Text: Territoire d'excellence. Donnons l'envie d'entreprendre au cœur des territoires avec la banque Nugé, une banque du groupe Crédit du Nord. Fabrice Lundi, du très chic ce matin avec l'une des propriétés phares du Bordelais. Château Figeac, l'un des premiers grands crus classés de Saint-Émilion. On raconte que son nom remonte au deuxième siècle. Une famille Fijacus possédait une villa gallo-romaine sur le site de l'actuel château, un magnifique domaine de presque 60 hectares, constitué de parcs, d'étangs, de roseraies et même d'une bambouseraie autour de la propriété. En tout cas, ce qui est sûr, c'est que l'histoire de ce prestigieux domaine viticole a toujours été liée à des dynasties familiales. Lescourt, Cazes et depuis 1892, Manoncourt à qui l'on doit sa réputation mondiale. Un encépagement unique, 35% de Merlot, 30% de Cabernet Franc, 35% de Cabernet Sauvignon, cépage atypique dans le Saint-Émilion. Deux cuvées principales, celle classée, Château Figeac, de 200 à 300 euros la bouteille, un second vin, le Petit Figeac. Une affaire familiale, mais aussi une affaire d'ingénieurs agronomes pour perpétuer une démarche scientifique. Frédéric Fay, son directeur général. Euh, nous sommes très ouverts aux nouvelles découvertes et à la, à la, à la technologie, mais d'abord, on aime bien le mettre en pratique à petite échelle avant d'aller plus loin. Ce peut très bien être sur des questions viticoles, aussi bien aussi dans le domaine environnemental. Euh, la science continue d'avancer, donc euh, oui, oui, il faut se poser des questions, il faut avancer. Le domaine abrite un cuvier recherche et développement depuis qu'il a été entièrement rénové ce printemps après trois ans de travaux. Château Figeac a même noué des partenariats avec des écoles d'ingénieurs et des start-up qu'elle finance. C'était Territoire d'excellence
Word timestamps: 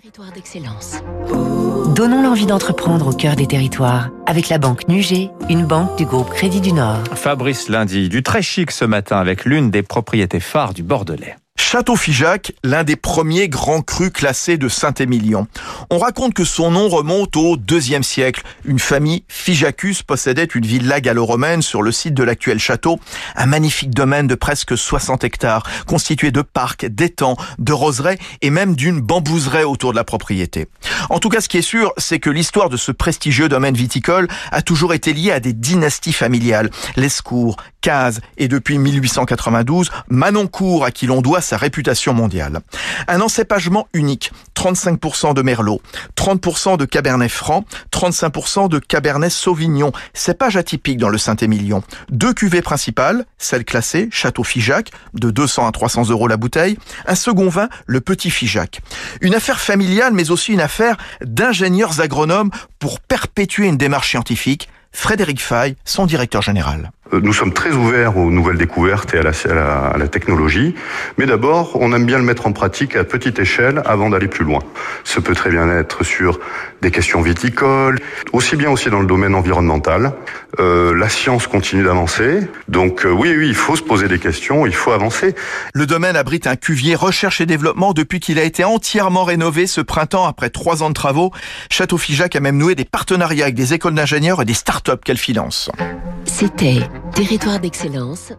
Territoire 0.00 0.32
d'excellence. 0.32 1.02
Donnons 1.94 2.22
l'envie 2.22 2.46
d'entreprendre 2.46 3.08
au 3.08 3.12
cœur 3.12 3.36
des 3.36 3.46
territoires 3.46 4.08
avec 4.24 4.48
la 4.48 4.56
banque 4.56 4.88
Nugé, 4.88 5.28
une 5.50 5.66
banque 5.66 5.98
du 5.98 6.06
groupe 6.06 6.30
Crédit 6.30 6.62
du 6.62 6.72
Nord. 6.72 7.04
Fabrice 7.14 7.68
Lundi, 7.68 8.08
du 8.08 8.22
très 8.22 8.40
chic 8.40 8.70
ce 8.70 8.86
matin 8.86 9.18
avec 9.18 9.44
l'une 9.44 9.70
des 9.70 9.82
propriétés 9.82 10.40
phares 10.40 10.72
du 10.72 10.82
Bordelais. 10.82 11.36
Château 11.62 11.94
Figeac, 11.94 12.52
l'un 12.64 12.84
des 12.84 12.96
premiers 12.96 13.48
grands 13.48 13.82
crus 13.82 14.10
classés 14.10 14.56
de 14.56 14.68
Saint-Émilion. 14.68 15.46
On 15.90 15.98
raconte 15.98 16.32
que 16.32 16.42
son 16.42 16.70
nom 16.70 16.88
remonte 16.88 17.36
au 17.36 17.56
deuxième 17.58 18.02
siècle. 18.02 18.42
Une 18.64 18.78
famille 18.78 19.24
Fijacus 19.28 20.02
possédait 20.02 20.46
une 20.46 20.64
villa 20.64 21.00
gallo-romaine 21.00 21.60
sur 21.62 21.82
le 21.82 21.92
site 21.92 22.14
de 22.14 22.24
l'actuel 22.24 22.58
château, 22.58 22.98
un 23.36 23.46
magnifique 23.46 23.90
domaine 23.90 24.26
de 24.26 24.34
presque 24.34 24.76
60 24.76 25.22
hectares, 25.22 25.62
constitué 25.86 26.32
de 26.32 26.40
parcs, 26.42 26.86
d'étangs, 26.86 27.36
de 27.58 27.72
roseraies 27.72 28.18
et 28.40 28.50
même 28.50 28.74
d'une 28.74 29.00
bambouseraie 29.00 29.64
autour 29.64 29.92
de 29.92 29.96
la 29.96 30.04
propriété. 30.04 30.66
En 31.10 31.20
tout 31.20 31.28
cas, 31.28 31.42
ce 31.42 31.48
qui 31.48 31.58
est 31.58 31.62
sûr, 31.62 31.92
c'est 31.98 32.18
que 32.18 32.30
l'histoire 32.30 32.70
de 32.70 32.78
ce 32.78 32.90
prestigieux 32.90 33.50
domaine 33.50 33.76
viticole 33.76 34.28
a 34.50 34.62
toujours 34.62 34.94
été 34.94 35.12
liée 35.12 35.30
à 35.30 35.40
des 35.40 35.52
dynasties 35.52 36.14
familiales. 36.14 36.70
Lescourt, 36.96 37.56
Cazes 37.82 38.20
et 38.38 38.48
depuis 38.48 38.78
1892, 38.78 39.90
Manoncourt 40.08 40.84
à 40.84 40.90
qui 40.90 41.06
l'on 41.06 41.20
doit 41.20 41.40
sa 41.50 41.56
réputation 41.56 42.14
mondiale. 42.14 42.60
Un 43.08 43.20
encépagement 43.20 43.88
unique, 43.92 44.30
35% 44.54 45.34
de 45.34 45.42
Merlot, 45.42 45.82
30% 46.16 46.76
de 46.76 46.84
Cabernet 46.84 47.28
Franc, 47.28 47.64
35% 47.92 48.68
de 48.68 48.78
Cabernet 48.78 49.32
Sauvignon, 49.32 49.90
cépage 50.14 50.56
atypique 50.56 50.98
dans 50.98 51.08
le 51.08 51.18
Saint-Émilion. 51.18 51.82
Deux 52.08 52.32
cuvées 52.34 52.62
principales, 52.62 53.24
celle 53.36 53.64
classée, 53.64 54.08
Château 54.12 54.44
Figeac, 54.44 54.92
de 55.14 55.32
200 55.32 55.66
à 55.66 55.72
300 55.72 56.10
euros 56.10 56.28
la 56.28 56.36
bouteille, 56.36 56.78
un 57.06 57.16
second 57.16 57.48
vin, 57.48 57.68
le 57.86 58.00
Petit 58.00 58.30
Figeac. 58.30 58.80
Une 59.20 59.34
affaire 59.34 59.58
familiale, 59.58 60.12
mais 60.12 60.30
aussi 60.30 60.52
une 60.52 60.60
affaire 60.60 60.98
d'ingénieurs 61.20 62.00
agronomes 62.00 62.50
pour 62.78 63.00
perpétuer 63.00 63.66
une 63.66 63.76
démarche 63.76 64.10
scientifique. 64.10 64.68
Frédéric 64.92 65.40
Fay, 65.40 65.74
son 65.84 66.06
directeur 66.06 66.42
général. 66.42 66.92
Euh, 67.12 67.20
nous 67.22 67.32
sommes 67.32 67.52
très 67.52 67.72
ouverts 67.72 68.16
aux 68.16 68.30
nouvelles 68.30 68.58
découvertes 68.58 69.14
et 69.14 69.18
à 69.18 69.22
la, 69.22 69.30
à 69.30 69.54
la, 69.54 69.78
à 69.88 69.98
la 69.98 70.08
technologie, 70.08 70.74
mais 71.18 71.26
d'abord, 71.26 71.76
on 71.80 71.92
aime 71.92 72.06
bien 72.06 72.18
le 72.18 72.24
mettre 72.24 72.46
en 72.46 72.52
pratique 72.52 72.96
à 72.96 73.04
petite 73.04 73.38
échelle 73.38 73.82
avant 73.84 74.10
d'aller 74.10 74.28
plus 74.28 74.44
loin. 74.44 74.60
Ce 75.04 75.20
peut 75.20 75.34
très 75.34 75.50
bien 75.50 75.68
être 75.70 76.04
sur 76.04 76.38
des 76.82 76.90
questions 76.90 77.20
viticoles, 77.20 77.98
aussi 78.32 78.56
bien 78.56 78.70
aussi 78.70 78.90
dans 78.90 79.00
le 79.00 79.06
domaine 79.06 79.34
environnemental. 79.34 80.12
Euh, 80.58 80.94
la 80.96 81.08
science 81.08 81.46
continue 81.46 81.84
d'avancer, 81.84 82.40
donc 82.68 83.04
euh, 83.04 83.10
oui, 83.10 83.34
oui, 83.36 83.48
il 83.48 83.54
faut 83.54 83.76
se 83.76 83.82
poser 83.82 84.08
des 84.08 84.18
questions, 84.18 84.66
il 84.66 84.74
faut 84.74 84.92
avancer. 84.92 85.34
Le 85.74 85.86
domaine 85.86 86.16
abrite 86.16 86.46
un 86.46 86.56
cuvier 86.56 86.94
recherche 86.94 87.40
et 87.40 87.46
développement 87.46 87.92
depuis 87.92 88.20
qu'il 88.20 88.38
a 88.38 88.42
été 88.42 88.64
entièrement 88.64 89.24
rénové 89.24 89.66
ce 89.66 89.80
printemps 89.80 90.26
après 90.26 90.50
trois 90.50 90.82
ans 90.82 90.88
de 90.88 90.94
travaux. 90.94 91.32
Château 91.70 91.98
Figeac 91.98 92.34
a 92.36 92.40
même 92.40 92.56
noué 92.56 92.74
des 92.74 92.84
partenariats 92.84 93.44
avec 93.44 93.54
des 93.54 93.74
écoles 93.74 93.94
d'ingénieurs 93.94 94.42
et 94.42 94.44
des 94.44 94.54
start-up 94.54 95.02
qu'elle 95.04 95.18
finance. 95.18 95.70
C'était 96.24 96.80
Territoire 97.14 97.60
d'excellence 97.60 98.32